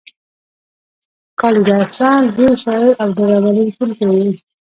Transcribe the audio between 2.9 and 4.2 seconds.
او ډرامه لیکونکی و.